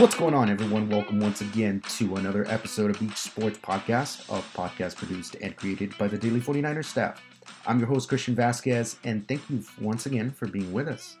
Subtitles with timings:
[0.00, 0.88] What's going on, everyone?
[0.88, 5.92] Welcome once again to another episode of Beach Sports Podcast, a podcast produced and created
[5.98, 7.22] by the Daily 49ers staff.
[7.66, 11.18] I'm your host, Christian Vasquez, and thank you once again for being with us.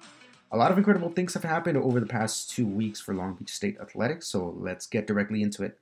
[0.52, 3.52] A lot of incredible things have happened over the past two weeks for Long Beach
[3.52, 5.78] State Athletics, so let's get directly into it.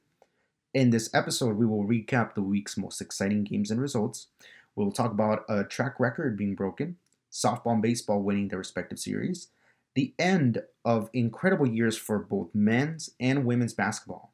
[0.74, 4.26] In this episode, we will recap the week's most exciting games and results.
[4.74, 6.96] We'll talk about a track record being broken,
[7.30, 9.50] softball and baseball winning their respective series,
[9.98, 14.32] the end of incredible years for both men's and women's basketball.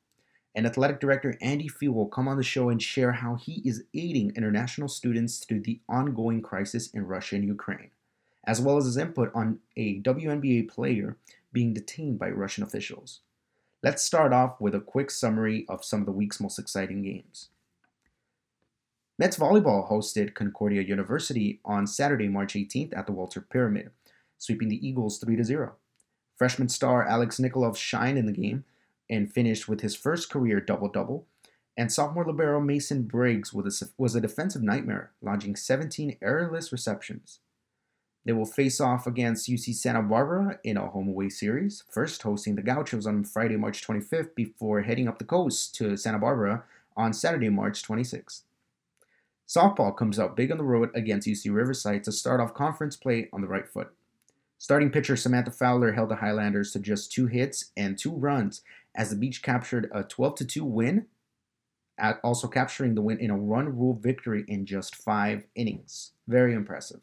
[0.55, 3.85] And athletic director Andy Fee will come on the show and share how he is
[3.95, 7.89] aiding international students through the ongoing crisis in Russia and Ukraine,
[8.47, 11.17] as well as his input on a WNBA player
[11.51, 13.21] being detained by Russian officials.
[13.83, 17.49] Let's start off with a quick summary of some of the week's most exciting games.
[19.19, 23.93] Mets volleyball hosted Concordia University on Saturday, March 18th at the Walter Pyramid,
[24.45, 25.75] sweeping the Eagles 3 0.
[26.37, 28.65] Freshman star Alex Nikolov shined in the game
[29.09, 31.27] and finished with his first career double double.
[31.77, 37.41] And sophomore libero Mason Briggs was a, defensive nightmare, launching 17 errorless receptions.
[38.25, 42.55] They will face off against UC Santa Barbara in a home away series, first hosting
[42.55, 46.65] the Gauchos on Friday, March 25th, before heading up the coast to Santa Barbara
[46.97, 48.43] on Saturday, March 26th.
[49.47, 53.29] Softball comes out big on the road against UC Riverside to start off conference play
[53.33, 53.93] on the right foot.
[54.59, 58.63] Starting pitcher Samantha Fowler held the Highlanders to just two hits and two runs
[58.95, 61.07] as the Beach captured a 12 2 win,
[62.23, 66.13] also capturing the win in a run rule victory in just five innings.
[66.27, 67.01] Very impressive.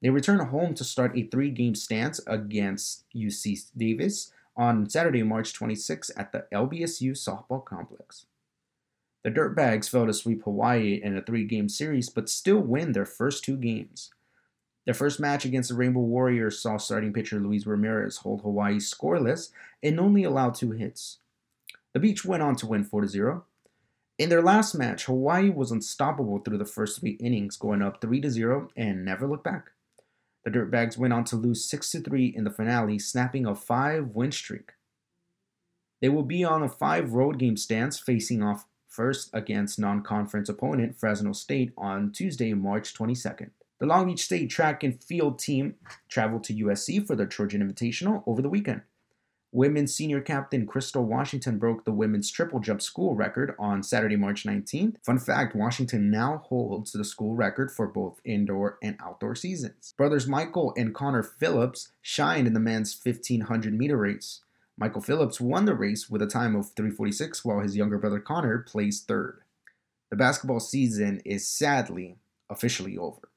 [0.00, 5.52] They return home to start a three game stance against UC Davis on Saturday, March
[5.52, 8.26] 26 at the LBSU softball complex.
[9.24, 13.06] The Dirtbags fell to sweep Hawaii in a three game series but still win their
[13.06, 14.10] first two games.
[14.88, 19.50] Their first match against the Rainbow Warriors saw starting pitcher Luis Ramirez hold Hawaii scoreless
[19.82, 21.18] and only allow two hits.
[21.92, 23.44] The Beach went on to win 4 0.
[24.16, 28.26] In their last match, Hawaii was unstoppable through the first three innings, going up 3
[28.30, 29.72] 0 and never looked back.
[30.46, 34.32] The Dirtbags went on to lose 6 3 in the finale, snapping a five win
[34.32, 34.72] streak.
[36.00, 40.48] They will be on a five road game stance, facing off first against non conference
[40.48, 43.50] opponent Fresno State on Tuesday, March 22nd.
[43.80, 45.76] The Long Beach State track and field team
[46.08, 48.82] traveled to USC for their Trojan Invitational over the weekend.
[49.52, 54.44] Women's senior captain Crystal Washington broke the women's triple jump school record on Saturday, March
[54.44, 54.96] 19th.
[55.06, 59.94] Fun fact Washington now holds the school record for both indoor and outdoor seasons.
[59.96, 64.40] Brothers Michael and Connor Phillips shined in the men's 1500 meter race.
[64.76, 68.58] Michael Phillips won the race with a time of 346, while his younger brother Connor
[68.58, 69.42] placed third.
[70.10, 72.18] The basketball season is sadly
[72.50, 73.28] officially over.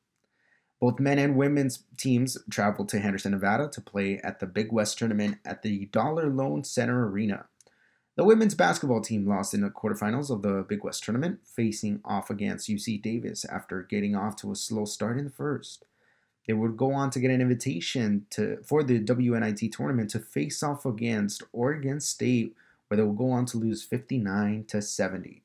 [0.81, 4.97] Both men and women's teams traveled to Henderson, Nevada to play at the Big West
[4.97, 7.45] tournament at the Dollar Loan Center Arena.
[8.17, 12.31] The women's basketball team lost in the quarterfinals of the Big West tournament, facing off
[12.31, 15.85] against UC Davis after getting off to a slow start in the first.
[16.47, 20.63] They would go on to get an invitation to for the WNIT tournament to face
[20.63, 22.55] off against Oregon State,
[22.87, 25.43] where they will go on to lose 59 to 70.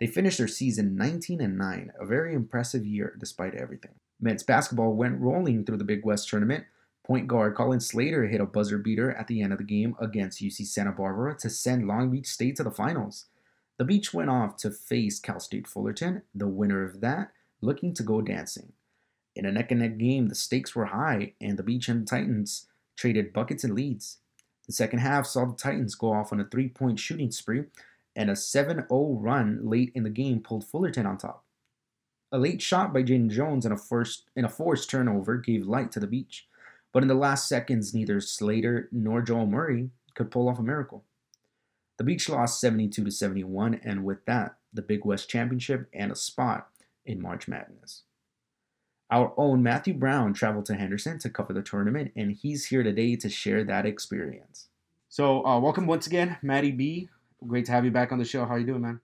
[0.00, 3.92] They finished their season 19 and 9, a very impressive year despite everything.
[4.20, 6.64] Men's basketball went rolling through the Big West tournament.
[7.06, 10.42] Point guard Colin Slater hit a buzzer beater at the end of the game against
[10.42, 13.26] UC Santa Barbara to send Long Beach State to the finals.
[13.76, 18.02] The Beach went off to face Cal State Fullerton, the winner of that, looking to
[18.02, 18.72] go dancing.
[19.36, 22.06] In a neck and neck game, the stakes were high, and the Beach and the
[22.06, 24.18] Titans traded buckets and leads.
[24.66, 27.64] The second half saw the Titans go off on a three point shooting spree,
[28.16, 31.44] and a 7 0 run late in the game pulled Fullerton on top.
[32.32, 35.92] A late shot by Jadon Jones and a, first, and a forced turnover gave light
[35.92, 36.46] to the Beach,
[36.92, 41.04] but in the last seconds, neither Slater nor Joel Murray could pull off a miracle.
[41.96, 46.16] The Beach lost 72 to 71, and with that, the Big West Championship and a
[46.16, 46.68] spot
[47.06, 48.02] in March Madness.
[49.10, 53.14] Our own Matthew Brown traveled to Henderson to cover the tournament, and he's here today
[53.16, 54.68] to share that experience.
[55.08, 57.08] So, uh, welcome once again, Matty B.
[57.46, 58.44] Great to have you back on the show.
[58.44, 59.00] How are you doing, man?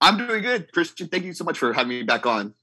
[0.00, 1.08] I'm doing good, Christian.
[1.08, 2.54] Thank you so much for having me back on.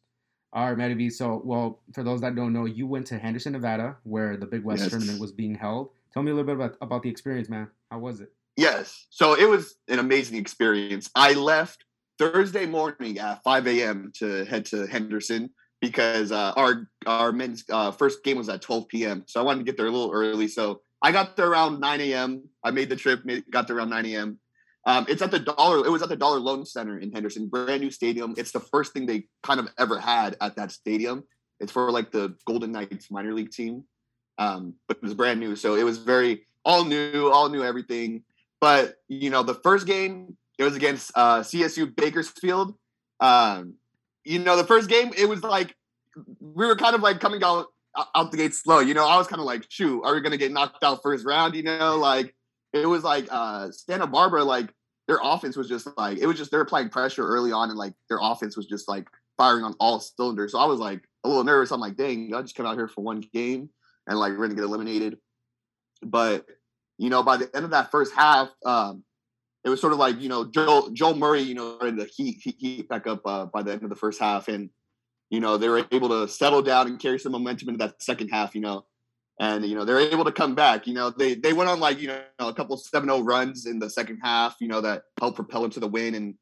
[0.52, 1.10] All right, Matty B.
[1.10, 4.64] So, well, for those that don't know, you went to Henderson, Nevada, where the Big
[4.64, 4.92] West yes.
[4.92, 5.90] tournament was being held.
[6.14, 7.68] Tell me a little bit about, about the experience, man.
[7.92, 8.32] How was it?
[8.58, 9.06] Yes.
[9.10, 11.10] So it was an amazing experience.
[11.16, 11.86] I left
[12.18, 14.12] Thursday morning at 5 a.m.
[14.18, 18.88] to head to Henderson because uh, our our men's uh, first game was at 12
[18.90, 19.24] p.m.
[19.28, 20.48] So I wanted to get there a little early.
[20.48, 22.50] So I got there around 9 a.m.
[22.64, 24.40] I made the trip, made, got there around 9 a.m.
[24.86, 25.86] Um, it's at the dollar.
[25.86, 28.34] It was at the Dollar Loan Center in Henderson, brand new stadium.
[28.38, 31.24] It's the first thing they kind of ever had at that stadium.
[31.60, 33.84] It's for like the Golden Knights minor league team,
[34.38, 38.24] um, but it was brand new, so it was very all new, all new everything.
[38.62, 42.76] but you know, the first game it was against uh, CSU Bakersfield.
[43.20, 43.76] Um,
[44.24, 45.76] you know, the first game it was like
[46.40, 47.68] we were kind of like coming out
[48.16, 48.80] out the gate slow.
[48.80, 51.26] You know, I was kind of like, shoot, are we gonna get knocked out first
[51.26, 51.56] round?
[51.56, 52.36] You know, like
[52.74, 54.74] it was like uh Santa Barbara, like
[55.08, 57.78] their offense was just like it was just they were applying pressure early on, and
[57.78, 59.08] like their offense was just like
[59.38, 60.52] firing on all cylinders.
[60.52, 61.72] So I was like a little nervous.
[61.72, 63.70] I'm like, dang, I just come out here for one game
[64.10, 65.18] and like we're gonna get eliminated.
[66.02, 66.46] But
[66.98, 69.04] you know, by the end of that first half, um,
[69.64, 72.40] it was sort of like you know Joel Joel Murray, you know, started to heat
[72.42, 74.70] heat, heat back up uh, by the end of the first half, and
[75.30, 78.30] you know they were able to settle down and carry some momentum into that second
[78.30, 78.56] half.
[78.56, 78.86] You know,
[79.40, 80.88] and you know they're able to come back.
[80.88, 83.90] You know, they they went on like you know a couple 7-0 runs in the
[83.90, 84.56] second half.
[84.60, 86.36] You know that helped propel them to the win, and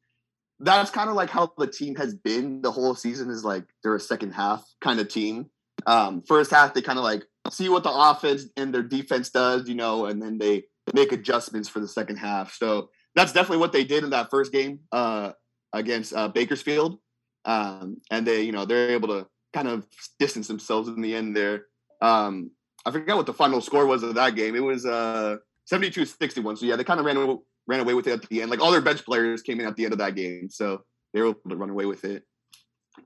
[0.60, 3.30] that's kind of like how the team has been the whole season.
[3.30, 5.50] Is like they're a second half kind of team.
[5.86, 9.68] Um, first half they kind of like see what the offense and their defense does,
[9.68, 10.64] you know, and then they
[10.94, 12.54] make adjustments for the second half.
[12.54, 15.32] So that's definitely what they did in that first game uh,
[15.72, 16.98] against uh, Bakersfield.
[17.44, 19.86] Um, and they, you know, they're able to kind of
[20.18, 21.66] distance themselves in the end there.
[22.02, 22.50] Um,
[22.86, 24.54] I forget what the final score was of that game.
[24.54, 25.36] It was uh,
[25.70, 26.58] 72-61.
[26.58, 28.50] So yeah, they kind of ran ran away with it at the end.
[28.50, 30.82] Like all their bench players came in at the end of that game, so
[31.12, 32.24] they were able to run away with it.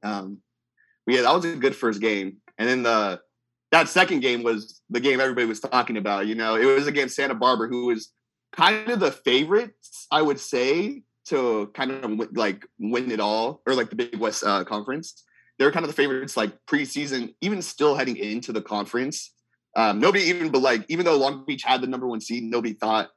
[0.02, 0.38] Um,
[1.04, 2.36] but yeah, that was a good first game.
[2.58, 3.20] And then the
[3.72, 6.26] that second game was the game everybody was talking about.
[6.26, 8.12] You know, it was against Santa Barbara, who was
[8.52, 13.74] kind of the favorites, I would say, to kind of like win it all, or
[13.74, 15.24] like the Big West uh, Conference.
[15.58, 19.31] They were kind of the favorites, like preseason, even still heading into the conference.
[19.74, 22.74] Um, nobody even, but like, even though Long Beach had the number one seed, nobody
[22.74, 23.08] thought,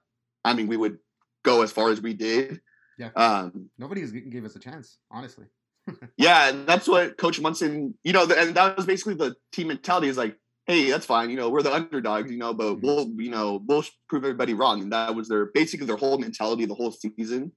[0.44, 0.98] I mean, we would
[1.44, 2.62] go as far as we did.
[2.98, 3.10] Yeah.
[3.16, 5.46] Um, nobody gave us a chance, honestly.
[6.18, 10.08] yeah, and that's what Coach Monson, you know, and that was basically the team mentality
[10.08, 11.30] is like, hey, that's fine.
[11.30, 12.86] You know, we're the underdogs, you know, but mm-hmm.
[12.86, 14.82] we'll, you know, we'll prove everybody wrong.
[14.82, 17.52] And that was their basically their whole mentality the whole season.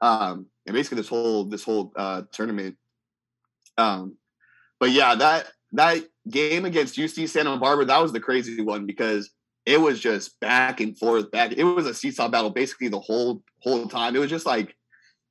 [0.00, 2.76] Um, and basically this whole this whole uh tournament.
[3.76, 4.16] Um,
[4.80, 9.30] but yeah, that that game against UC Santa Barbara, that was the crazy one because
[9.66, 11.52] it was just back and forth, back.
[11.52, 14.16] It was a seesaw battle basically the whole whole time.
[14.16, 14.74] It was just like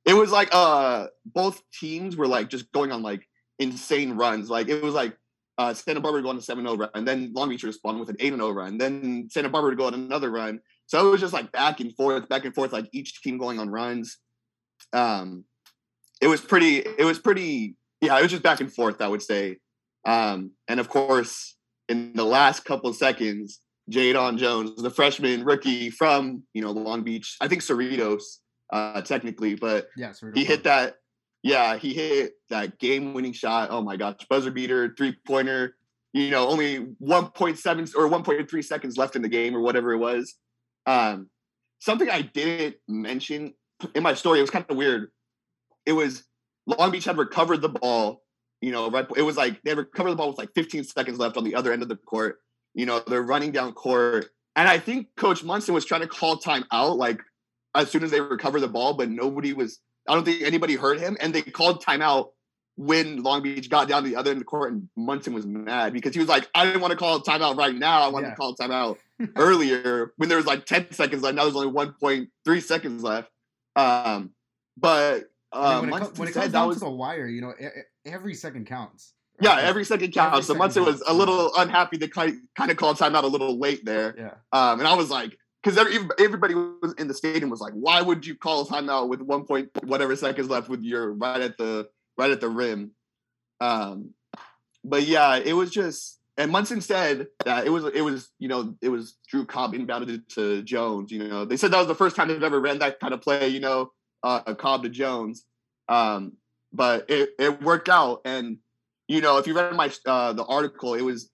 [0.04, 3.26] it was like uh both teams were like just going on like
[3.58, 4.50] insane runs.
[4.50, 5.16] Like it was like
[5.56, 8.08] uh, Santa Barbara go on a 7 0 run, and then Long Beach respond with
[8.08, 10.60] an 8 0 run, then Santa Barbara would go on another run.
[10.86, 13.58] So it was just like back and forth, back and forth, like each team going
[13.58, 14.18] on runs.
[14.92, 15.44] Um,
[16.20, 19.22] it was pretty, it was pretty, yeah, it was just back and forth, I would
[19.22, 19.58] say.
[20.04, 21.56] Um, and of course,
[21.88, 23.60] in the last couple of seconds,
[23.90, 28.22] Jadon Jones, the freshman rookie from, you know, Long Beach, I think Cerritos,
[28.72, 30.36] uh, technically, but yeah, Cerritos.
[30.36, 30.96] he hit that
[31.42, 33.68] yeah, he hit that game winning shot.
[33.70, 35.76] Oh my gosh, buzzer beater, three pointer.
[36.14, 40.36] You know, only 1.7 or 1.3 seconds left in the game or whatever it was.
[40.86, 41.28] Um,
[41.80, 43.52] something I didn't mention
[43.94, 45.10] in my story, it was kind of weird.
[45.84, 46.24] It was
[46.66, 48.22] Long Beach had recovered the ball.
[48.60, 49.06] You know, right.
[49.16, 51.72] It was like they recovered the ball with like 15 seconds left on the other
[51.72, 52.38] end of the court.
[52.74, 54.26] You know, they're running down court.
[54.56, 57.20] And I think Coach Monson was trying to call time out like
[57.74, 61.00] as soon as they recover the ball, but nobody was I don't think anybody heard
[61.00, 62.30] him, and they called timeout
[62.76, 65.46] when Long Beach got down to the other end of the court, and Monson was
[65.46, 68.02] mad because he was like, "I didn't want to call a timeout right now.
[68.02, 68.30] I wanted yeah.
[68.30, 68.98] to call timeout
[69.36, 71.36] earlier when there was like ten seconds left.
[71.36, 73.30] Now there's only one point three seconds left."
[73.76, 74.30] Um,
[74.76, 77.54] but uh, when, it, when it comes down was, to the wire, you know,
[78.04, 79.14] every second counts.
[79.40, 80.36] Yeah, every second counts.
[80.36, 83.84] Every so Monson was a little unhappy that kind of called timeout a little late
[83.84, 84.14] there.
[84.16, 84.34] Yeah.
[84.52, 85.78] Um, and I was like, because
[86.18, 89.70] everybody was in the stadium was like, why would you call timeout with one point
[89.82, 92.92] whatever seconds left with your right at the right at the rim?
[93.60, 94.10] Um,
[94.84, 98.74] but yeah, it was just and Monson said that it was it was you know
[98.82, 101.10] it was Drew Cobb inbounded to Jones.
[101.10, 103.20] You know they said that was the first time they've ever ran that kind of
[103.20, 103.48] play.
[103.48, 103.92] You know,
[104.24, 105.44] uh, Cobb to Jones.
[105.88, 106.32] Um,
[106.72, 108.58] but it, it worked out, and
[109.06, 111.30] you know if you read my uh, the article, it was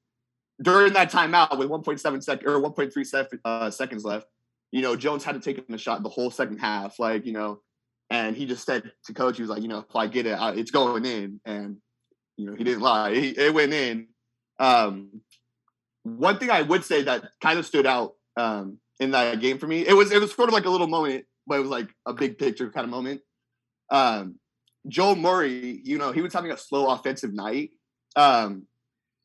[0.63, 4.27] during that timeout with 1.7 second or 1.3 sec, uh, seconds left,
[4.73, 7.33] you know, Jones had to take him a shot the whole second half, like you
[7.33, 7.61] know,
[8.11, 10.33] and he just said to coach, he was like, you know, if I get it,
[10.33, 11.77] I, it's going in, and
[12.37, 14.09] you know, he didn't lie, he, it went in.
[14.59, 15.23] Um,
[16.03, 19.67] one thing I would say that kind of stood out um, in that game for
[19.67, 21.88] me, it was it was sort of like a little moment, but it was like
[22.07, 23.21] a big picture kind of moment.
[23.90, 24.37] Um,
[24.87, 27.71] Joel Murray, you know, he was having a slow offensive night.
[28.14, 28.66] Um,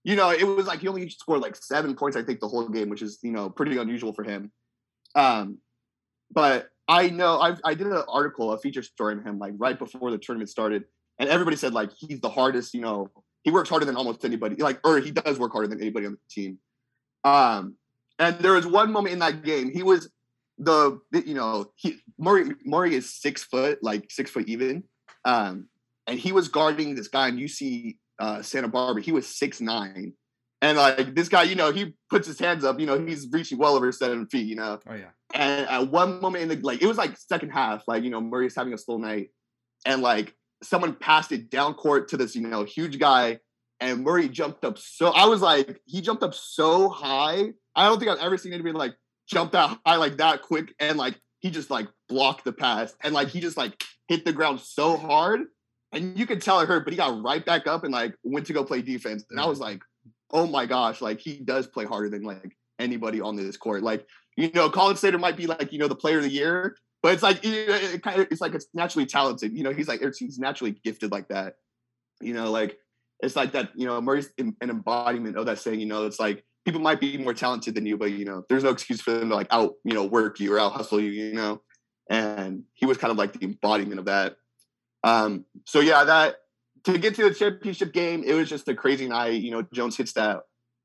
[0.03, 2.67] you know, it was like he only scored like seven points, I think, the whole
[2.67, 4.51] game, which is you know pretty unusual for him.
[5.13, 5.59] Um,
[6.31, 9.77] but I know I've, I did an article, a feature story on him, like right
[9.77, 10.83] before the tournament started,
[11.19, 12.73] and everybody said like he's the hardest.
[12.73, 13.11] You know,
[13.43, 14.55] he works harder than almost anybody.
[14.55, 16.57] Like, or he does work harder than anybody on the team.
[17.23, 17.75] Um,
[18.17, 20.09] and there was one moment in that game he was
[20.57, 24.83] the you know he Murray Murray is six foot, like six foot even,
[25.25, 25.67] um,
[26.07, 29.01] and he was guarding this guy in UC uh, Santa Barbara.
[29.01, 30.13] He was six nine,
[30.61, 32.79] and like this guy, you know, he puts his hands up.
[32.79, 34.47] You know, he's reaching well over seven feet.
[34.47, 34.79] You know.
[34.87, 35.09] Oh yeah.
[35.33, 37.83] And at one moment in the like, it was like second half.
[37.87, 39.31] Like you know, Murray's having a slow night,
[39.85, 40.33] and like
[40.63, 43.39] someone passed it down court to this you know huge guy,
[43.79, 45.07] and Murray jumped up so.
[45.09, 47.53] I was like, he jumped up so high.
[47.75, 48.95] I don't think I've ever seen anybody like
[49.27, 53.13] jump that high like that quick, and like he just like blocked the pass, and
[53.13, 55.41] like he just like hit the ground so hard,
[55.91, 58.45] and you could tell it hurt, but he got right back up and like went
[58.47, 59.49] to go play defense, and I mm.
[59.49, 59.81] was like,
[60.31, 63.83] oh my gosh, like he does play harder than like anybody on this court.
[63.83, 64.05] Like
[64.37, 67.13] you know, Colin Slater might be like you know the player of the year, but
[67.13, 69.55] it's like it kind of it's like it's naturally talented.
[69.55, 71.55] You know, he's like he's naturally gifted like that.
[72.21, 72.77] You know, like
[73.21, 73.69] it's like that.
[73.75, 75.79] You know, Murray's an embodiment of that saying.
[75.79, 78.63] You know, it's like people might be more talented than you, but you know, there's
[78.63, 81.11] no excuse for them to like out you know work you or out hustle you.
[81.11, 81.61] You know,
[82.09, 84.35] and he was kind of like the embodiment of that.
[85.03, 86.37] Um, so yeah, that
[86.85, 89.41] to get to the championship game, it was just a crazy night.
[89.41, 90.41] You know, Jones hits that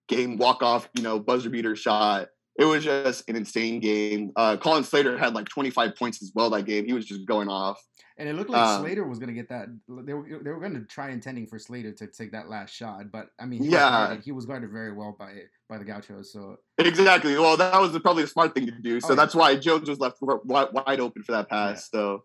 [0.09, 2.29] game walk off, you know, buzzer beater shot.
[2.59, 4.33] It was just an insane game.
[4.37, 6.85] Uh, Colin Slater had like 25 points as well that game.
[6.85, 7.81] He was just going off.
[8.21, 9.69] And it looked like um, Slater was going to get that.
[9.89, 13.11] They were they were going to try intending for Slater to take that last shot,
[13.11, 15.87] but I mean, he yeah, was guarded, he was guarded very well by by the
[15.87, 16.31] Gauchos.
[16.31, 17.39] So exactly.
[17.39, 19.01] Well, that was probably the smart thing to do.
[19.01, 19.41] So oh, that's yeah.
[19.41, 21.89] why Jones was left wide, wide open for that pass.
[21.93, 21.99] Yeah.
[21.99, 22.25] So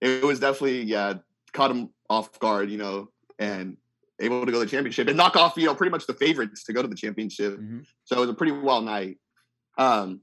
[0.00, 1.14] it was definitely yeah
[1.52, 3.76] caught him off guard, you know, and
[4.20, 6.64] able to go to the championship and knock off, you know, pretty much the favorites
[6.64, 7.52] to go to the championship.
[7.52, 7.80] Mm-hmm.
[8.02, 9.18] So it was a pretty wild night.
[9.78, 10.22] Um,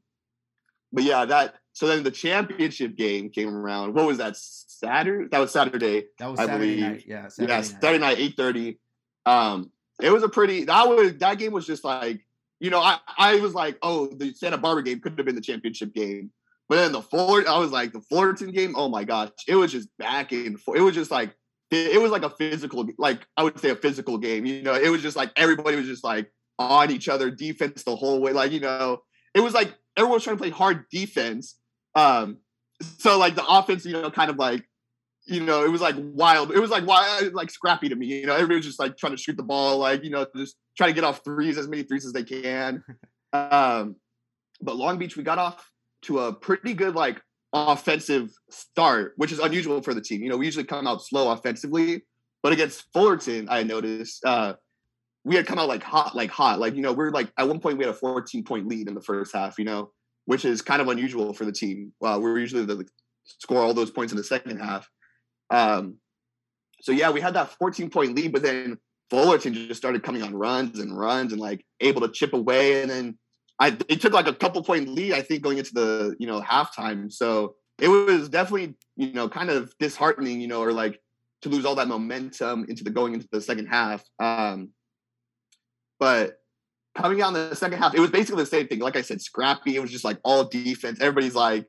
[0.91, 3.93] but yeah, that so then the championship game came around.
[3.93, 4.37] What was that?
[4.37, 5.27] Saturday?
[5.31, 6.05] That was Saturday.
[6.19, 6.91] That was I Saturday believe.
[6.91, 7.03] night.
[7.07, 7.65] Yeah, Saturday yeah, night.
[7.65, 8.79] Saturday night, eight thirty.
[9.25, 10.65] Um, it was a pretty.
[10.65, 12.25] That was that game was just like
[12.59, 15.41] you know I I was like oh the Santa Barbara game could have been the
[15.41, 16.31] championship game,
[16.69, 18.75] but then the Fullerton I was like the Fullerton game.
[18.77, 20.77] Oh my gosh, it was just back and forth.
[20.77, 21.33] It was just like
[21.71, 24.45] it was like a physical, like I would say a physical game.
[24.45, 27.95] You know, it was just like everybody was just like on each other, defense the
[27.95, 28.31] whole way.
[28.31, 29.01] Like you know,
[29.33, 31.55] it was like everyone was trying to play hard defense.
[31.95, 32.37] Um,
[32.97, 34.63] so like the offense, you know, kind of like,
[35.25, 36.51] you know, it was like wild.
[36.51, 38.07] It was like wild, like scrappy to me.
[38.07, 40.55] You know, everybody was just like trying to shoot the ball, like you know, just
[40.75, 42.83] try to get off threes as many threes as they can.
[43.33, 43.95] Um,
[44.61, 45.71] but Long Beach, we got off
[46.03, 47.19] to a pretty good like
[47.51, 50.21] offensive start, which is unusual for the team.
[50.21, 52.03] You know, we usually come out slow offensively,
[52.43, 54.53] but against Fullerton, I noticed uh,
[55.23, 56.59] we had come out like hot, like hot.
[56.59, 58.93] Like you know, we're like at one point we had a 14 point lead in
[58.93, 59.57] the first half.
[59.57, 59.91] You know,
[60.25, 61.93] which is kind of unusual for the team.
[62.01, 62.85] Uh, we're usually the
[63.25, 64.89] score all those points in the second half.
[65.49, 65.97] Um,
[66.81, 68.77] so yeah, we had that 14 point lead, but then
[69.09, 72.81] Fullerton just started coming on runs and runs and like able to chip away.
[72.81, 73.17] And then
[73.59, 76.41] I it took like a couple point lead, I think, going into the you know
[76.41, 77.11] halftime.
[77.11, 80.99] So it was definitely you know kind of disheartening, you know, or like
[81.43, 84.03] to lose all that momentum into the going into the second half.
[84.19, 84.69] Um,
[85.99, 86.39] but
[86.95, 88.79] coming out in the second half, it was basically the same thing.
[88.79, 89.75] Like I said, scrappy.
[89.75, 90.99] It was just like all defense.
[91.01, 91.67] Everybody's like,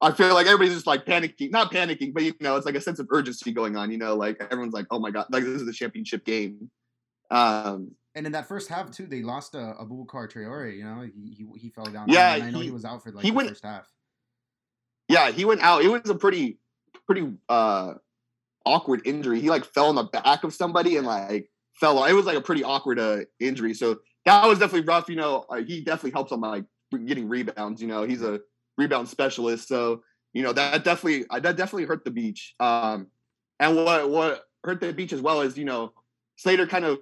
[0.00, 2.80] I feel like everybody's just like panicking, not panicking, but you know, it's like a
[2.80, 3.90] sense of urgency going on.
[3.90, 6.70] You know, like everyone's like, oh my god, like this is the championship game.
[7.30, 10.76] Um, and in that first half too, they lost uh, Abubakar Traore.
[10.76, 12.08] You know, he he, he fell down.
[12.08, 13.86] Yeah, I know he, he, was out for like the went, first half.
[15.08, 15.82] Yeah, he went out.
[15.82, 16.58] It was a pretty
[17.06, 17.94] pretty uh
[18.64, 19.40] awkward injury.
[19.40, 22.04] He like fell on the back of somebody and like fell.
[22.04, 23.74] It was like a pretty awkward uh, injury.
[23.74, 23.98] So
[24.28, 25.08] that was definitely rough.
[25.08, 26.64] You know, he definitely helps on like
[27.06, 27.80] getting rebounds.
[27.80, 28.40] You know, he's a
[28.76, 32.54] rebound specialist, so you know that definitely uh, that definitely hurt the beach.
[32.60, 33.08] Um,
[33.58, 35.92] and what what hurt the beach as well is you know
[36.36, 36.98] Slater kind of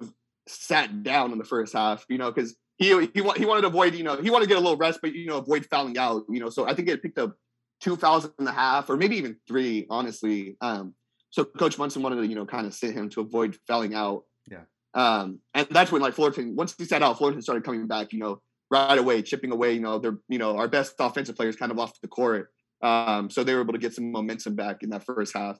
[0.49, 2.05] sat down in the first half.
[2.09, 4.59] You know, because he he he wanted to avoid you know he wanted to get
[4.59, 6.25] a little rest, but you know avoid fouling out.
[6.29, 7.37] You know, so I think it picked up
[7.81, 10.57] two fouls and a half, or maybe even three, honestly.
[10.61, 10.95] Um,
[11.31, 14.25] so Coach Monson wanted to you know kind of sit him to avoid fouling out.
[14.51, 14.63] Yeah.
[14.97, 18.19] Um, and that's when like Fullerton, once he sat out, Fullerton started coming back, you
[18.19, 21.71] know, right away, chipping away, you know, they're, you know, our best offensive players kind
[21.71, 22.51] of off the court.
[22.83, 25.59] Um, so they were able to get some momentum back in that first half.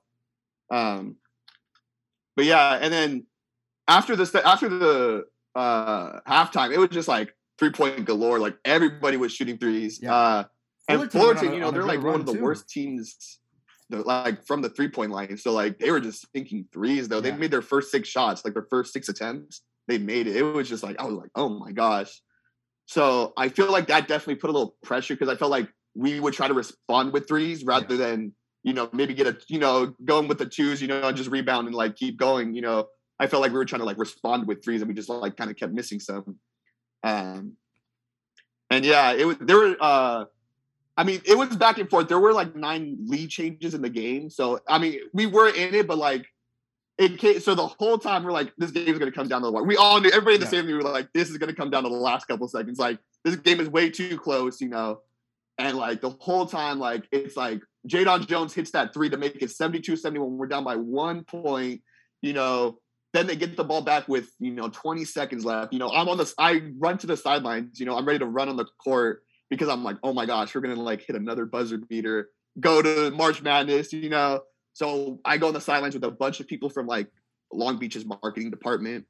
[0.71, 1.17] Um,
[2.35, 3.27] but yeah, and then
[3.87, 5.25] after the after the
[5.55, 8.39] uh halftime, it was just like three point galore.
[8.39, 10.01] Like everybody was shooting threes.
[10.03, 10.15] Yeah.
[10.15, 10.45] Uh,
[10.89, 12.43] and Fullerton, you know, they're like one of the too.
[12.43, 13.39] worst teams
[13.91, 15.37] like from the three point line.
[15.37, 17.17] So like they were just thinking threes though.
[17.17, 17.31] Yeah.
[17.31, 20.37] They made their first six shots, like their first six attempts, they made it.
[20.37, 22.21] It was just like I was like, oh my gosh.
[22.87, 26.21] So I feel like that definitely put a little pressure because I felt like we
[26.21, 28.07] would try to respond with threes rather yeah.
[28.07, 31.17] than you know maybe get a you know going with the twos, you know, and
[31.17, 32.55] just rebound and like keep going.
[32.55, 32.87] You know,
[33.19, 35.37] I felt like we were trying to like respond with threes and we just like
[35.37, 36.39] kind of kept missing some.
[37.03, 37.53] Um,
[38.71, 40.25] and yeah, it was there were uh
[40.97, 42.09] I mean, it was back and forth.
[42.09, 44.31] There were like nine lead changes in the game.
[44.31, 46.27] So, I mean, we were in it, but like,
[46.99, 49.43] it came, so the whole time we're like, this game is going to come down
[49.43, 49.65] to the wire.
[49.65, 50.51] We all knew, everybody in the Yeah.
[50.51, 52.79] same we were like, this is going to come down to the last couple seconds.
[52.79, 55.01] Like, this game is way too close, you know?
[55.59, 59.43] And like the whole time, like, it's like Jadon Jones hits that three to make
[59.43, 60.39] it 72 71.
[60.39, 61.83] We're down by one point,
[62.23, 62.79] you know.
[63.13, 65.73] Then they get the ball back with, you know, 20 seconds left.
[65.73, 68.27] You know, I'm on this, I run to the sidelines, you know, I'm ready to
[68.27, 71.47] run on the court because I'm like, oh my gosh, we're gonna like hit another
[71.47, 74.41] buzzer beater, go to March Madness, you know.
[74.73, 77.09] So I go on the sidelines with a bunch of people from like
[77.53, 79.07] Long Beach's marketing department,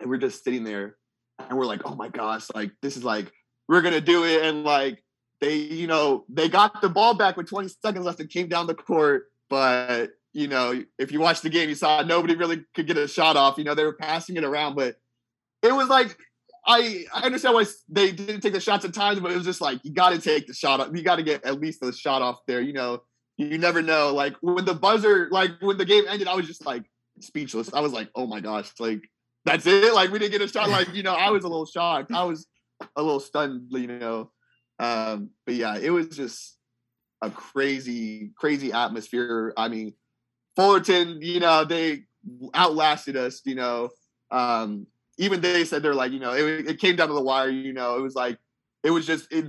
[0.00, 0.96] and we're just sitting there,
[1.38, 3.32] and we're like, oh my gosh, like this is like
[3.68, 5.02] we're gonna do it, and like
[5.40, 8.66] they, you know, they got the ball back with 20 seconds left and came down
[8.66, 12.86] the court, but you know, if you watched the game, you saw nobody really could
[12.86, 13.58] get a shot off.
[13.58, 14.96] You know, they were passing it around, but
[15.62, 16.16] it was like
[16.66, 19.60] I I understand why they didn't take the shots at times, but it was just
[19.60, 20.80] like you got to take the shot.
[20.80, 20.88] off.
[20.92, 22.60] You got to get at least the shot off there.
[22.60, 23.02] You know,
[23.36, 24.12] you never know.
[24.12, 26.84] Like when the buzzer, like when the game ended, I was just like
[27.20, 27.72] speechless.
[27.72, 29.02] I was like, oh my gosh, like
[29.44, 29.92] that's it.
[29.94, 30.68] Like we didn't get a shot.
[30.68, 32.12] Like you know, I was a little shocked.
[32.12, 32.46] I was
[32.96, 33.68] a little stunned.
[33.70, 34.30] You know,
[34.78, 36.56] um, but yeah, it was just
[37.22, 39.52] a crazy, crazy atmosphere.
[39.56, 39.94] I mean,
[40.56, 42.04] Fullerton, you know, they
[42.54, 43.40] outlasted us.
[43.44, 43.90] You know.
[44.30, 44.86] Um,
[45.20, 47.50] even they said they're like, you know, it, it came down to the wire.
[47.50, 48.38] You know, it was like,
[48.82, 49.44] it was just, it,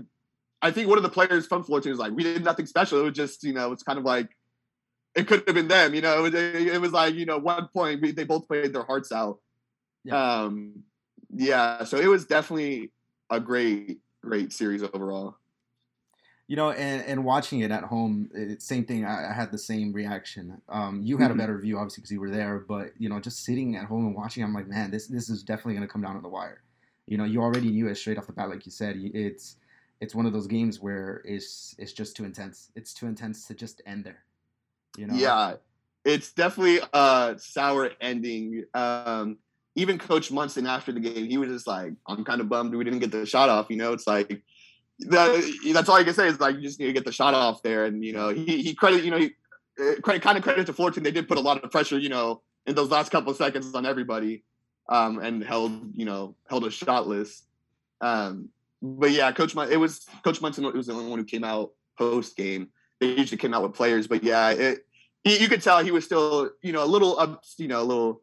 [0.62, 3.00] I think one of the players from Fullerton was like, we did nothing special.
[3.00, 4.30] It was just, you know, it's kind of like,
[5.16, 5.96] it could have been them.
[5.96, 8.74] You know, it was, it was like, you know, one point we, they both played
[8.74, 9.40] their hearts out.
[10.04, 10.42] Yeah.
[10.42, 10.84] Um,
[11.34, 11.86] yeah.
[11.86, 12.92] So it was definitely
[13.30, 15.38] a great, great series overall.
[16.48, 19.06] You know, and, and watching it at home, it, same thing.
[19.06, 20.62] I, I had the same reaction.
[20.68, 21.32] Um, you had Mhm.
[21.32, 22.60] a better view, obviously, because you were there.
[22.60, 25.44] But you know, just sitting at home and watching, I'm like, man, this this is
[25.44, 26.64] definitely going to come down to the wire.
[27.08, 28.98] You know, you already knew it straight off the bat, like you said.
[28.98, 29.58] It's
[30.02, 32.72] it's one of those games where it's it's just too intense.
[32.76, 34.26] It's too intense to just end there.
[34.96, 35.28] You know.
[35.28, 35.58] Yeah,
[36.06, 38.66] it's definitely a sour ending.
[38.74, 39.40] Um,
[39.76, 42.84] even Coach Monson after the game, he was just like, "I'm kind of bummed we
[42.84, 44.44] didn't get the shot off." You know, it's like
[45.10, 47.34] that, that's all I can say is like you just need to get the shot
[47.34, 47.86] off there.
[47.86, 49.32] And you know, he he credit you know he
[49.80, 51.04] uh, credit kind of credit to Fullerton.
[51.04, 53.74] They did put a lot of pressure, you know, in those last couple of seconds
[53.74, 54.44] on everybody,
[54.90, 57.42] um, and held you know held us shotless.
[58.02, 58.50] Um,
[58.82, 61.72] but yeah, Coach Mun- it was Coach Monson was the only one who came out
[61.98, 62.70] post game.
[63.00, 64.86] They usually came out with players, but yeah, it
[65.24, 67.84] he, you could tell he was still you know a little up, you know a
[67.84, 68.22] little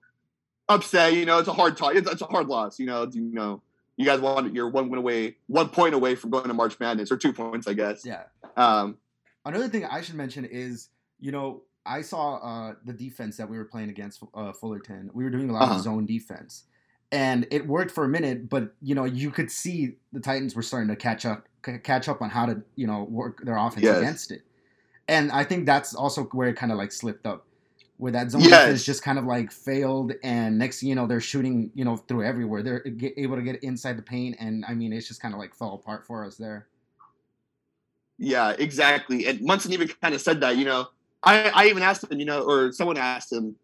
[0.69, 1.15] upset.
[1.15, 1.95] You know, it's a hard talk.
[1.95, 2.79] It's, it's a hard loss.
[2.79, 3.63] You know, do you know,
[3.99, 7.13] you guys wanted you're one win away, one point away from going to March Madness,
[7.13, 8.07] or two points, I guess.
[8.07, 8.23] Yeah.
[8.57, 8.97] Um,
[9.45, 10.89] Another thing I should mention is,
[11.21, 15.11] you know, I saw uh, the defense that we were playing against uh, Fullerton.
[15.15, 15.75] We were doing a lot Uh-huh.
[15.77, 16.65] of zone defense,
[17.13, 18.49] and it worked for a minute.
[18.49, 21.49] But you know, you could see the Titans were starting to catch up,
[21.83, 23.99] catch up on how to, you know, work their offense Yes.
[23.99, 24.43] against it.
[25.09, 27.47] And I think that's also where it kind of like slipped up,
[27.99, 28.65] where that zone Yes.
[28.65, 30.13] defense just kind of like failed.
[30.23, 32.63] And next, you know, they're shooting, you know, through everywhere.
[32.63, 32.85] They're
[33.17, 35.75] able to get inside the paint, and I mean, it's just kind of like fell
[35.75, 36.67] apart for us there.
[38.19, 39.27] Yeah, exactly.
[39.27, 40.89] And Monson even kind of said that, you know,
[41.23, 43.55] I, I even asked him, you know, or someone asked him,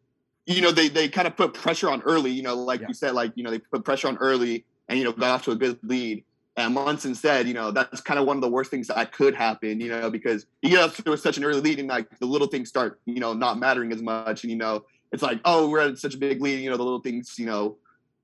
[0.47, 2.89] you know, they, they kind of put pressure on early, you know, like Yeah.
[2.89, 5.45] you said, like, you know, they put pressure on early and, you know, got off
[5.45, 6.25] to a good lead.
[6.57, 9.35] And Monson said, you know, that's kind of one of the worst things that could
[9.35, 12.27] happen, you know, because you get up to such an early lead and like the
[12.27, 14.45] little things start, you know, not mattering as much.
[14.45, 16.85] And, you know, it's like, oh, we're at such a big lead, you know, the
[16.85, 17.77] little things, you know,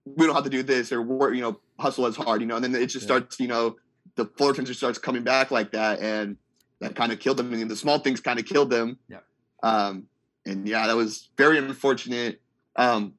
[0.05, 2.55] we don't have to do this or work, you know, hustle as hard, you know,
[2.55, 3.17] and then it just Yeah.
[3.17, 3.77] starts, you know,
[4.15, 6.01] the Fullerton just starts coming back like that.
[6.01, 6.37] And
[6.81, 7.53] that kind of killed them.
[7.53, 8.99] And the small things kind of killed them.
[9.09, 9.19] Yeah.
[9.63, 10.07] Um,
[10.47, 12.41] and yeah, that was very unfortunate.
[12.77, 13.15] Um,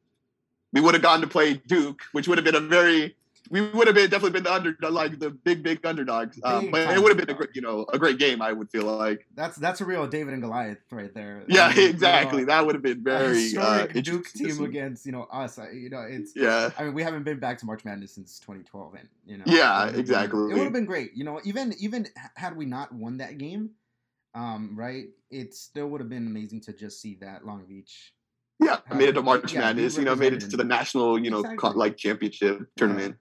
[0.73, 3.15] we would have gone to play Duke, which would have been a very,
[3.51, 6.39] we would have been definitely been the under, like the big, big underdogs.
[6.41, 8.41] Um, Big but it would have been a great, you know, a great game.
[8.41, 9.27] I would feel like.
[9.35, 11.43] That's that's a real David and Goliath right there.
[11.49, 12.43] Yeah, I mean, you know, exactly.
[12.45, 15.59] That would have been very uh, Duke team against you know us.
[15.59, 16.31] I- You know, it's.
[16.35, 16.69] Yeah.
[16.77, 19.43] I mean, we haven't been back to March Madness since 2012, and you know.
[19.45, 20.39] Yeah, it would've been- exactly.
[20.51, 21.11] It would have been great.
[21.13, 23.71] You know, even even had we not won that game,
[24.33, 28.13] um, right, it still would have been amazing to just see that Long Beach.
[28.63, 29.97] Yeah, How- made it to March yeah, Madness.
[29.97, 33.15] You know, made it to the national, you know, co- like championship tournament.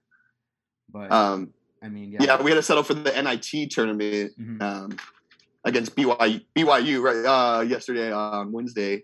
[0.91, 2.23] But Um, I mean, yeah.
[2.23, 4.31] yeah, we had to settle for the NIT tournament.
[4.39, 4.61] mhm.
[4.61, 4.97] um,
[5.63, 9.03] against BYU, BYU right uh, yesterday on Wednesday.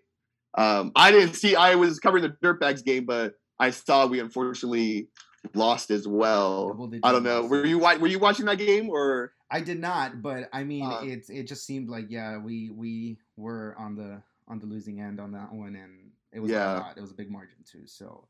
[0.57, 1.55] Um, I didn't see.
[1.55, 5.07] I was covering the Dirtbags game, but I saw we unfortunately
[5.53, 6.69] lost as well.
[6.69, 7.45] Double-digit I don't know.
[7.45, 9.33] Were you were you watching that game or?
[9.51, 13.17] I did not, but I mean, Uh, it it just seemed like yeah, we we
[13.37, 16.77] were on the on the losing end on that one, and it was Yeah.
[16.77, 16.97] a lot.
[16.97, 17.85] It was a big margin too.
[17.85, 18.27] So,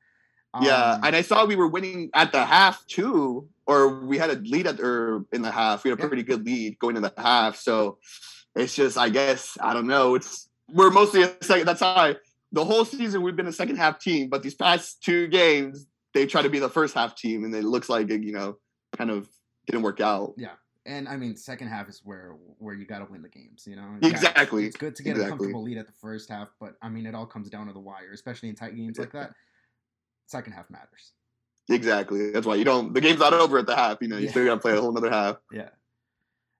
[0.62, 4.30] yeah, Um, and I saw we were winning at the half too, or we had
[4.30, 5.84] a lead at or in the half.
[5.84, 6.08] We had a Yeah.
[6.08, 7.58] pretty good lead going in the half.
[7.58, 7.98] So
[8.56, 10.16] it's just, I guess, I don't know.
[10.16, 11.66] It's we're mostly a second.
[11.66, 12.16] That's how I.
[12.52, 16.26] The whole season we've been a second half team, but these past two games they
[16.26, 18.58] try to be the first half team, and it looks like it, you know,
[18.98, 19.30] kind of
[19.68, 20.34] didn't work out.
[20.38, 20.54] Yeah,
[20.86, 23.66] and I mean, second half is where where you got to win the games.
[23.68, 24.66] You know, Exactly.
[24.66, 27.14] It's good to get a comfortable lead at the first half, but I mean, it
[27.14, 29.34] all comes down to the wire, especially in tight games like that.
[30.28, 31.14] Second half matters.
[31.70, 32.32] Exactly.
[32.32, 32.94] That's why you don't.
[32.94, 33.98] The game's not over at the half.
[34.02, 34.32] You know, you Yeah.
[34.32, 35.38] still got to play a whole another half.
[35.52, 35.70] Yeah.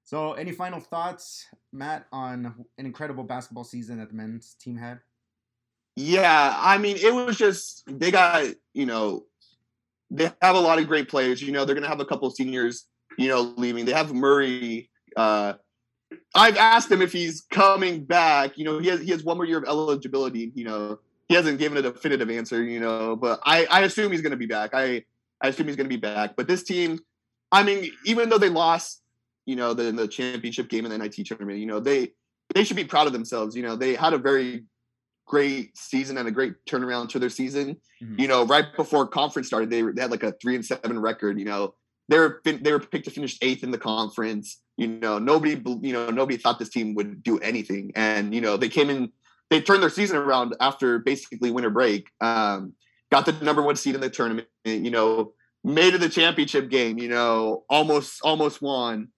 [0.04, 5.02] So, any final thoughts, Matt, on an incredible basketball season that the men's team had?
[5.98, 9.26] Yeah, I mean, it was just they got you know
[10.10, 11.42] they have a lot of great players.
[11.42, 12.86] You know, they're gonna have a couple of seniors,
[13.18, 13.84] you know, leaving.
[13.84, 14.90] They have Murray.
[15.18, 15.54] Uh,
[16.34, 18.58] I've asked him if he's coming back.
[18.58, 20.54] You know, he has he has one more year of eligibility.
[20.56, 22.64] You know, he hasn't given a definitive answer.
[22.64, 24.72] You know, but I I assume he's gonna be back.
[24.74, 25.04] I
[25.42, 26.36] I assume he's gonna be back.
[26.36, 27.00] But this team,
[27.52, 29.02] I mean, even though they lost,
[29.46, 32.14] you know, the the championship game in the NIT tournament, you know, they
[32.54, 33.56] they should be proud of themselves.
[33.56, 34.66] You know, they had a very
[35.26, 37.78] great season and a great turnaround to their season.
[38.02, 38.20] Mhm.
[38.20, 41.38] You know, right before conference started, they, they had like a three and seven record.
[41.38, 41.76] You know,
[42.08, 44.62] they were fin- they were picked to finish eighth in the conference.
[44.78, 48.58] You know, nobody you know nobody thought this team would do anything, and you know
[48.58, 49.12] they came in.
[49.50, 52.10] They turned their season around after basically winter break.
[52.20, 52.74] Um,
[53.12, 54.48] got the number one seed in the tournament.
[54.66, 55.34] You know,
[55.64, 56.98] made it the championship game.
[56.98, 59.10] You know, almost almost won.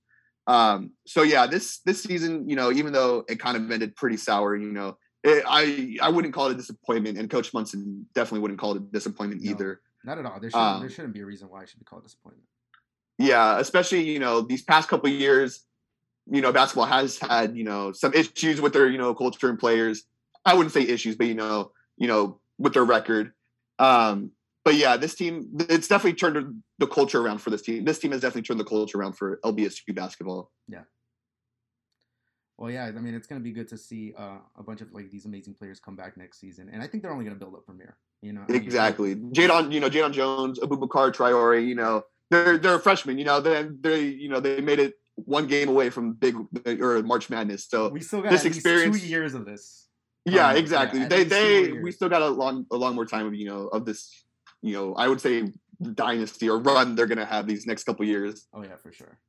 [0.47, 4.17] Um, so yeah, this this season, you know, even though it kind of ended pretty
[4.17, 8.39] sour, you know, it, I I wouldn't call it a disappointment, and Coach Monson definitely
[8.41, 9.51] wouldn't call it a disappointment No.
[9.51, 9.81] either.
[10.03, 10.39] Not at all.
[10.39, 12.47] There shouldn't, Um, there shouldn't be a reason why it should be called disappointment.
[13.17, 15.65] Yeah, especially you know these past couple of years,
[16.31, 19.59] you know, basketball has had you know some issues with their you know culture and
[19.59, 20.03] players.
[20.45, 23.33] I wouldn't say issues, but you know, you know, with their record.
[23.77, 24.31] Um,
[24.65, 27.85] but yeah, this team, it's definitely turned the culture around for this team.
[27.85, 30.51] This team has definitely turned the culture around for LBSU basketball.
[30.67, 30.81] Yeah.
[32.57, 34.91] Well, yeah, I mean, it's going to be good to see uh, a bunch of
[34.91, 37.39] like these amazing players come back next season, and I think they're only going to
[37.39, 37.95] build up from here.
[38.21, 39.15] You know, I mean, Exactly.
[39.15, 43.65] Jadon, you know, Jadon Jones, Abubakar Traore, you know, they're they're freshmen, you know, they
[43.79, 46.35] they you know, they made it one game away from big
[46.81, 47.65] or March Madness.
[47.69, 49.87] So We still got this experience- two years of this.
[50.31, 50.99] Yeah, Um, exactly.
[51.01, 53.67] yeah, they they we still got a long a long more time of, you know,
[53.67, 54.23] of this,
[54.61, 55.51] you know, I would say
[55.93, 58.47] dynasty or run they're gonna have these next couple years.
[58.53, 59.19] Oh yeah, for sure.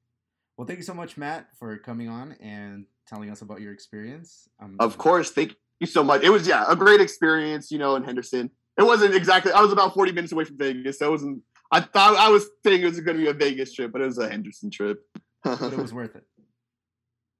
[0.57, 4.49] Well, thank you so much, Matt, for coming on and telling us about your experience.
[4.61, 6.23] Um, Of course, thank you so much.
[6.23, 8.51] It was yeah, a great experience, you know, in Henderson.
[8.79, 11.81] It wasn't exactly I was about 40 minutes away from Vegas, so it wasn't I
[11.81, 14.29] thought I was saying it was gonna be a Vegas trip, but it was a
[14.29, 14.99] Henderson trip.
[15.45, 16.25] but it was worth it.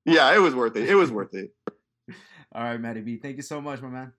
[0.07, 0.89] Yeah, it was worth it.
[0.89, 1.51] It was worth it.
[2.53, 3.17] All right, Matty B.
[3.17, 4.13] Thank you so much, my man.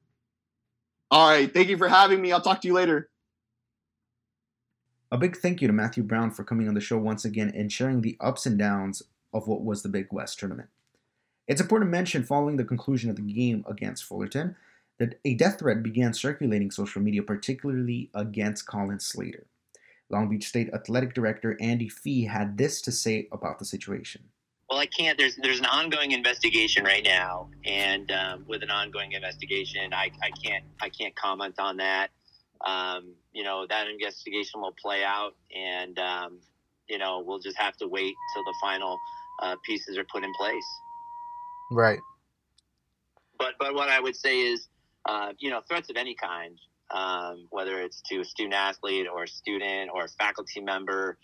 [1.09, 1.53] All right.
[1.53, 2.31] Thank you for having me.
[2.31, 3.09] I'll talk to you later.
[5.11, 7.69] A big thank you to Matthew Brown for coming on the show once again and
[7.69, 10.69] sharing the ups and downs of what was the Big West tournament.
[11.49, 14.55] It's important to mention, following the conclusion of the game against Fullerton,
[14.99, 19.47] that a death threat began circulating social media, particularly against Colin Slater.
[20.09, 24.23] Long Beach State Athletic Director Andy Fee had this to say about the situation.
[24.71, 25.17] Well, I can't.
[25.17, 30.31] There's there's an ongoing investigation right now, and um, with an ongoing investigation, I, I
[30.41, 32.07] can't I can't comment on that.
[32.65, 36.39] Um, you know that investigation will play out, and um,
[36.87, 38.97] you know we'll just have to wait till the final
[39.41, 40.79] uh, pieces are put in place.
[41.69, 41.99] Right.
[43.37, 44.69] But but what I would say is,
[45.03, 46.57] uh, you know, threats of any kind,
[46.91, 51.17] um, whether it's to a student athlete or a student or a faculty member,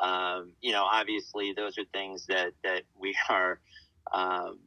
[0.00, 3.60] um, you know, obviously those are things that that we are
[4.12, 4.58] um,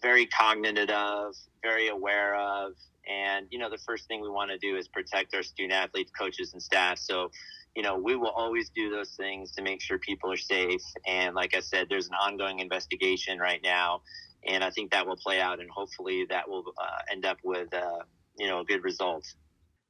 [0.00, 2.72] very cognizant of, very aware of,
[3.08, 6.10] and you know, the first thing we want to do is protect our student athletes,
[6.18, 6.98] coaches, and staff.
[6.98, 7.30] So.
[7.74, 10.82] You know, we will always do those things to make sure people are safe.
[11.06, 14.02] And like I said, there's an ongoing investigation right now
[14.46, 17.72] and I think that will play out, and hopefully that will uh, end up with
[17.72, 18.00] uh,
[18.38, 19.24] you know a good result.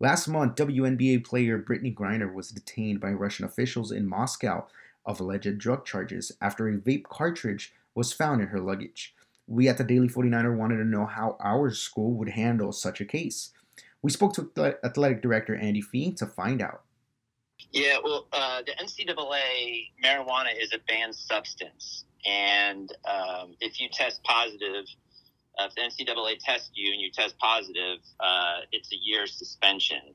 [0.02, 4.66] Last month, WNBA player Brittney Griner was detained by Russian officials in Moscow
[5.06, 9.14] of alleged drug charges after a vape cartridge was found in her luggage.
[9.46, 13.04] We at the Daily 49er wanted to know how our school would handle such a
[13.04, 13.52] case.
[14.02, 16.82] We spoke to athletic director Andy Fee to find out.
[17.70, 24.20] Yeah, well, uh, the NCAA marijuana is a banned substance, and um, if you test
[24.24, 24.86] positive,
[25.58, 30.14] uh, if the NCAA tests you and you test positive, uh, it's a year suspension.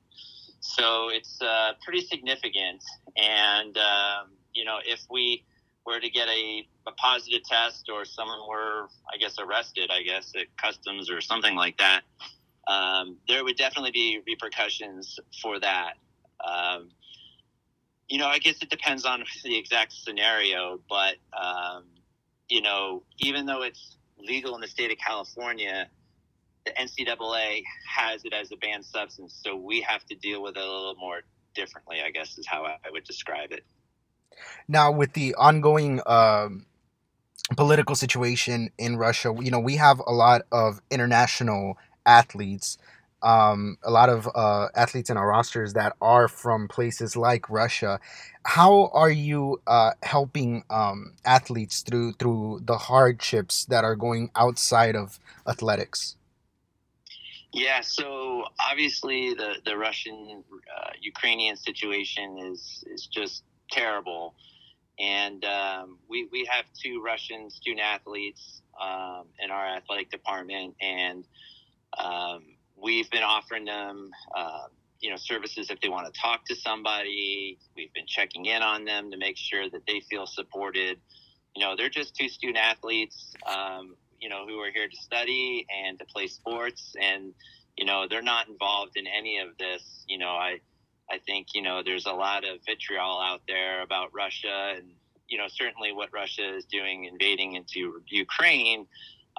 [0.59, 2.83] So it's uh, pretty significant,
[3.15, 5.43] and um, you know if we
[5.87, 10.33] were to get a, a positive test or someone were, I guess, arrested, I guess
[10.35, 12.01] at customs or something like that,
[12.67, 15.93] um, there would definitely be repercussions for that.
[16.45, 16.89] Um,
[18.09, 21.85] you know, I guess it depends on the exact scenario, but um,
[22.49, 25.87] you know, even though it's legal in the state of California,
[26.65, 30.61] the NCAA has it as a banned substance, so we have to deal with it
[30.61, 31.21] a little more
[31.55, 31.97] differently.
[32.05, 33.63] I guess is how I would describe it.
[34.67, 36.65] Now, with the ongoing um,
[37.55, 42.77] political situation in Russia, you know, we have a lot of international athletes
[43.21, 47.99] um, a lot of uh, athletes in our rosters that are from places like Russia.
[48.43, 54.95] How are you uh, helping um, athletes through through the hardships that are going outside
[54.95, 56.15] of athletics?
[57.53, 60.43] Yeah, so obviously the the Russian
[60.77, 64.35] uh, Ukrainian situation is is just terrible,
[64.99, 71.25] and um, we we have two Russian student athletes um, in our athletic department, and
[71.97, 74.67] um, we've been offering them, uh,
[74.99, 77.57] you know, services if they want to talk to somebody.
[77.75, 80.99] We've been checking in on them to make sure that they feel supported.
[81.55, 85.65] You know, they're just two student athletes, um, you know, who are here to study
[85.85, 87.33] and to play sports, and
[87.77, 89.83] you know, they're not involved in any of this.
[90.07, 90.59] You know, I,
[91.09, 94.87] I think you know, there's a lot of vitriol out there about Russia, and
[95.27, 98.87] you know, certainly what Russia is doing, invading into Ukraine.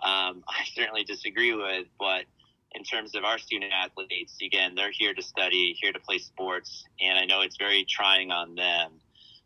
[0.03, 2.25] Um, I certainly disagree with, but
[2.73, 6.85] in terms of our student athletes, again, they're here to study, here to play sports,
[7.01, 9.01] and I know it's very trying on them.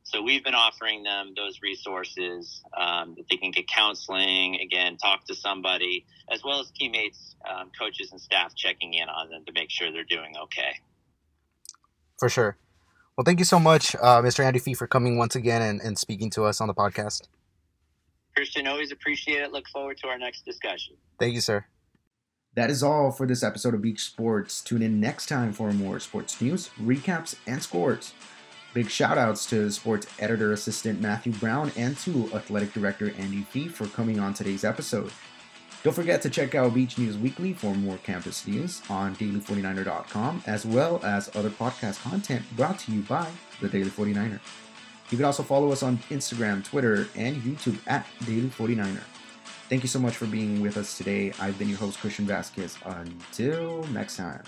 [0.04, 5.24] So we've been offering them those resources um, that they can get counseling, again, talk
[5.26, 9.52] to somebody, as well as teammates, um, coaches, and staff checking in on them to
[9.52, 10.80] make sure they're doing okay.
[12.18, 12.56] For sure.
[13.16, 14.44] Well, thank you so much, uh, Mr.
[14.44, 17.28] Andy Fee, for coming once again and, and speaking to us on the podcast.
[18.34, 19.52] Christian, always appreciate it.
[19.52, 20.96] Look forward to our next discussion.
[21.18, 21.66] Thank you, sir.
[22.54, 24.60] That is all for this episode of Beach Sports.
[24.60, 28.12] Tune in next time for more sports news, recaps, and scores.
[28.74, 33.68] Big shout outs to sports editor assistant Matthew Brown and to athletic director Andy Fee
[33.68, 35.10] for coming on today's episode.
[35.82, 40.66] Don't forget to check out Beach News Weekly for more campus news on daily49er.com, as
[40.66, 43.28] well as other podcast content brought to you by
[43.60, 44.40] the Daily 49er.
[45.10, 49.02] You can also follow us on Instagram, Twitter, and YouTube at Daily 49er.
[49.72, 51.32] Thank you so much for being with us today.
[51.40, 52.76] I've been your host, Christian Vasquez.
[52.84, 54.42] Until next time.